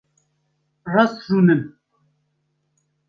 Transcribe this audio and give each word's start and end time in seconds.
Rast 0.93 1.19
rûnin. 1.27 1.61